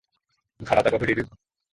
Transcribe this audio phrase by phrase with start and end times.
[0.65, 1.27] カラダがふれる。